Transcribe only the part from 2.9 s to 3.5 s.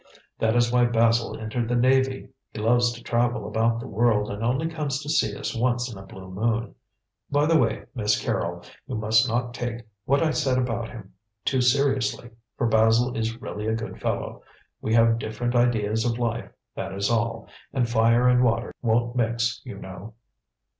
to travel